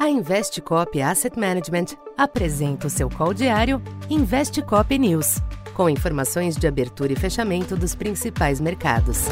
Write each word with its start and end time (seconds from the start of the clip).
A 0.00 0.08
Investcop 0.08 0.98
Asset 1.02 1.38
Management 1.38 1.88
apresenta 2.16 2.86
o 2.86 2.90
seu 2.90 3.10
call 3.10 3.34
diário 3.34 3.82
Investcop 4.08 4.98
News, 4.98 5.42
com 5.74 5.90
informações 5.90 6.56
de 6.56 6.66
abertura 6.66 7.12
e 7.12 7.16
fechamento 7.16 7.76
dos 7.76 7.94
principais 7.94 8.62
mercados. 8.62 9.26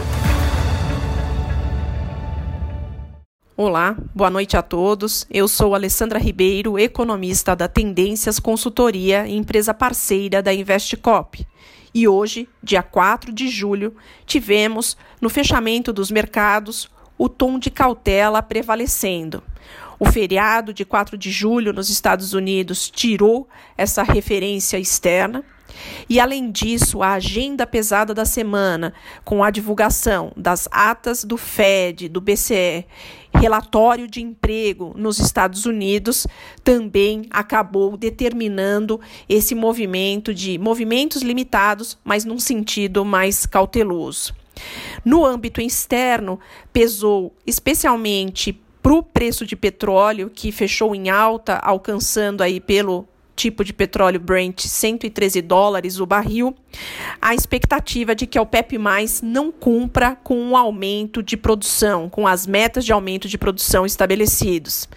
Olá, 3.57 3.97
boa 4.15 4.29
noite 4.29 4.59
a 4.59 4.63
todos. 4.63 5.27
Eu 5.31 5.49
sou 5.49 5.75
Alessandra 5.75 6.19
Ribeiro, 6.19 6.79
economista 6.79 7.57
da 7.57 7.67
Tendências 7.67 8.39
Consultoria 8.39 9.27
empresa 9.27 9.73
parceira 9.73 10.43
da 10.43 10.53
Investcop. 10.53 11.47
E 11.95 12.07
hoje, 12.07 12.47
dia 12.63 12.83
4 12.83 13.33
de 13.33 13.49
julho, 13.49 13.97
tivemos, 14.27 14.99
no 15.19 15.31
fechamento 15.31 15.95
dos 15.95 16.11
mercados, 16.11 16.91
o 17.19 17.29
tom 17.29 17.59
de 17.59 17.71
cautela 17.71 18.41
prevalecendo. 18.41 19.43
O 20.01 20.07
feriado 20.07 20.73
de 20.73 20.85
4 20.85 21.19
de 21.19 21.31
julho 21.31 21.73
nos 21.73 21.91
Estados 21.91 22.33
Unidos 22.33 22.89
tirou 22.89 23.49
essa 23.77 24.05
referência 24.05 24.79
externa. 24.79 25.45
E, 26.09 26.19
além 26.19 26.51
disso, 26.51 27.03
a 27.03 27.15
agenda 27.15 27.67
pesada 27.67 28.15
da 28.15 28.25
semana, 28.25 28.95
com 29.25 29.43
a 29.43 29.51
divulgação 29.51 30.33
das 30.37 30.69
atas 30.71 31.25
do 31.25 31.37
FED, 31.37 32.09
do 32.09 32.21
BCE, 32.21 32.87
relatório 33.35 34.09
de 34.09 34.23
emprego 34.23 34.93
nos 34.97 35.19
Estados 35.19 35.67
Unidos, 35.67 36.27
também 36.65 37.27
acabou 37.31 37.97
determinando 37.97 39.01
esse 39.29 39.55
movimento 39.55 40.33
de 40.33 40.59
movimentos 40.59 41.23
limitados, 41.23 41.99
mas 42.05 42.25
num 42.25 42.39
sentido 42.39 43.05
mais 43.05 43.47
cauteloso. 43.47 44.35
No 45.05 45.25
âmbito 45.25 45.61
externo, 45.61 46.39
pesou 46.73 47.35
especialmente 47.47 48.61
para 48.83 48.93
o 48.93 49.03
preço 49.03 49.45
de 49.45 49.57
petróleo, 49.57 50.31
que 50.31 50.51
fechou 50.51 50.95
em 50.95 51.11
alta, 51.11 51.57
alcançando 51.57 52.43
aí 52.43 52.61
pelo 52.61 53.07
tipo 53.39 53.63
de 53.63 53.73
petróleo 53.73 54.19
Brent 54.19 54.63
113 54.63 55.41
dólares 55.43 56.01
o 56.01 56.07
barril, 56.07 56.57
a 57.23 57.35
expectativa 57.35 58.13
de 58.13 58.27
que 58.27 58.37
a 58.37 58.43
OPEP 58.43 58.77
não 59.23 59.53
cumpra 59.53 60.17
com 60.25 60.51
o 60.51 60.57
aumento 60.57 61.23
de 61.23 61.37
produção, 61.37 62.09
com 62.09 62.27
as 62.27 62.49
metas 62.49 62.85
de 62.85 62.93
aumento 62.93 63.29
de 63.29 63.39
produção 63.39 63.87
estabelecidos. 63.87 64.89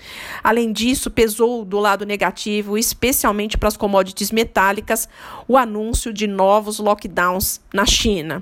Além 0.44 0.74
disso, 0.74 1.12
pesou 1.12 1.64
do 1.64 1.80
lado 1.80 2.04
negativo, 2.04 2.78
especialmente 2.80 3.60
para 3.60 3.68
as 3.68 3.78
commodities 3.78 4.32
metálicas, 4.32 5.08
o 5.48 5.56
anúncio 5.56 6.12
de 6.12 6.26
novos 6.26 6.80
lockdowns 6.80 7.62
na 7.72 7.86
China. 7.86 8.42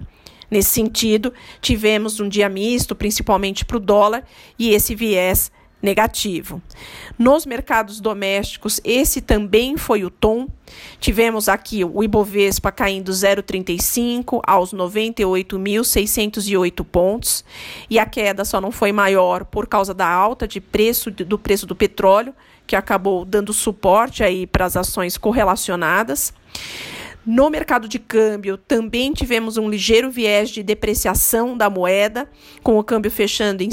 Nesse 0.49 0.69
sentido, 0.69 1.31
tivemos 1.61 2.19
um 2.19 2.27
dia 2.27 2.49
misto, 2.49 2.95
principalmente 2.95 3.63
para 3.63 3.77
o 3.77 3.79
dólar, 3.79 4.23
e 4.57 4.69
esse 4.69 4.95
viés 4.95 5.51
negativo. 5.81 6.61
Nos 7.17 7.45
mercados 7.45 8.01
domésticos, 8.01 8.81
esse 8.83 9.21
também 9.21 9.77
foi 9.77 10.03
o 10.03 10.09
tom. 10.09 10.49
Tivemos 10.99 11.47
aqui 11.47 11.85
o 11.85 12.03
Ibovespa 12.03 12.71
caindo 12.71 13.11
0,35 13.11 14.41
aos 14.45 14.73
98.608 14.73 16.85
pontos, 16.85 17.43
e 17.89 17.97
a 17.97 18.05
queda 18.05 18.45
só 18.45 18.61
não 18.61 18.71
foi 18.71 18.91
maior 18.91 19.45
por 19.45 19.65
causa 19.67 19.91
da 19.93 20.07
alta 20.07 20.47
de 20.47 20.59
preço 20.59 21.09
do 21.09 21.39
preço 21.39 21.65
do 21.65 21.75
petróleo, 21.75 22.35
que 22.67 22.75
acabou 22.75 23.23
dando 23.25 23.53
suporte 23.53 24.23
aí 24.23 24.45
para 24.45 24.65
as 24.65 24.77
ações 24.77 25.17
correlacionadas. 25.17 26.31
No 27.31 27.47
mercado 27.47 27.87
de 27.87 27.99
câmbio, 27.99 28.57
também 28.57 29.13
tivemos 29.13 29.55
um 29.55 29.69
ligeiro 29.69 30.09
viés 30.09 30.49
de 30.49 30.63
depreciação 30.63 31.55
da 31.55 31.69
moeda, 31.69 32.27
com 32.63 32.79
o 32.79 32.83
câmbio 32.83 33.11
fechando 33.11 33.61
em 33.61 33.69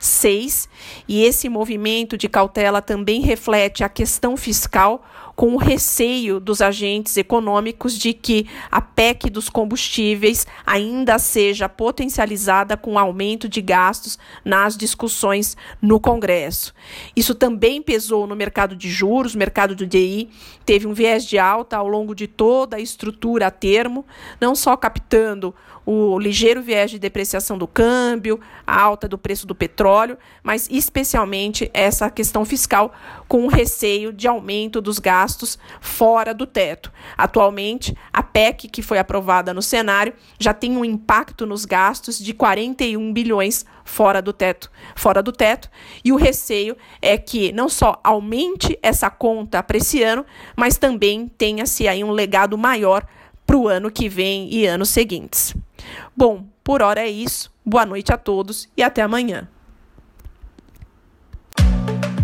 5,32,6. 0.00 0.68
E 1.06 1.24
esse 1.24 1.48
movimento 1.48 2.16
de 2.16 2.28
cautela 2.28 2.80
também 2.80 3.20
reflete 3.20 3.82
a 3.82 3.88
questão 3.88 4.36
fiscal, 4.36 5.04
com 5.34 5.54
o 5.54 5.56
receio 5.56 6.40
dos 6.40 6.60
agentes 6.60 7.16
econômicos 7.16 7.96
de 7.96 8.12
que 8.12 8.48
a 8.72 8.80
PEC 8.80 9.30
dos 9.30 9.48
combustíveis 9.48 10.44
ainda 10.66 11.16
seja 11.16 11.68
potencializada 11.68 12.76
com 12.76 12.98
aumento 12.98 13.48
de 13.48 13.60
gastos 13.62 14.18
nas 14.44 14.76
discussões 14.76 15.56
no 15.80 16.00
Congresso. 16.00 16.74
Isso 17.14 17.36
também 17.36 17.80
pesou 17.80 18.26
no 18.26 18.34
mercado 18.34 18.74
de 18.74 18.90
juros, 18.90 19.36
mercado 19.36 19.76
do 19.76 19.86
DI 19.86 20.28
teve 20.68 20.86
um 20.86 20.92
viés 20.92 21.24
de 21.24 21.38
alta 21.38 21.78
ao 21.78 21.88
longo 21.88 22.14
de 22.14 22.26
toda 22.26 22.76
a 22.76 22.80
estrutura 22.80 23.46
a 23.46 23.50
termo, 23.50 24.04
não 24.38 24.54
só 24.54 24.76
captando 24.76 25.54
o 25.86 26.18
ligeiro 26.18 26.60
viés 26.60 26.90
de 26.90 26.98
depreciação 26.98 27.56
do 27.56 27.66
câmbio, 27.66 28.38
a 28.66 28.78
alta 28.78 29.08
do 29.08 29.16
preço 29.16 29.46
do 29.46 29.54
petróleo, 29.88 30.18
mas 30.42 30.68
especialmente 30.70 31.70
essa 31.72 32.10
questão 32.10 32.44
fiscal 32.44 32.92
com 33.26 33.46
o 33.46 33.48
receio 33.48 34.12
de 34.12 34.28
aumento 34.28 34.82
dos 34.82 34.98
gastos 34.98 35.58
fora 35.80 36.34
do 36.34 36.46
teto. 36.46 36.92
Atualmente, 37.16 37.96
a 38.12 38.22
PEC 38.22 38.68
que 38.68 38.82
foi 38.82 38.98
aprovada 38.98 39.54
no 39.54 39.62
cenário 39.62 40.12
já 40.38 40.52
tem 40.52 40.76
um 40.76 40.84
impacto 40.84 41.46
nos 41.46 41.64
gastos 41.64 42.18
de 42.18 42.34
41 42.34 43.12
bilhões 43.12 43.64
fora 43.82 44.20
do 44.20 44.32
teto, 44.34 44.70
fora 44.94 45.22
do 45.22 45.32
teto, 45.32 45.70
e 46.04 46.12
o 46.12 46.16
receio 46.16 46.76
é 47.00 47.16
que 47.16 47.50
não 47.52 47.70
só 47.70 47.98
aumente 48.04 48.78
essa 48.82 49.08
conta 49.08 49.62
para 49.62 49.78
esse 49.78 50.02
ano, 50.02 50.26
mas 50.54 50.76
também 50.76 51.26
tenha-se 51.26 51.88
aí 51.88 52.04
um 52.04 52.10
legado 52.10 52.58
maior 52.58 53.06
para 53.46 53.56
o 53.56 53.66
ano 53.66 53.90
que 53.90 54.06
vem 54.06 54.52
e 54.52 54.66
anos 54.66 54.90
seguintes. 54.90 55.54
Bom, 56.14 56.44
por 56.62 56.82
hora 56.82 57.00
é 57.00 57.08
isso. 57.08 57.50
Boa 57.64 57.86
noite 57.86 58.12
a 58.12 58.18
todos 58.18 58.68
e 58.76 58.82
até 58.82 59.00
amanhã. 59.00 59.48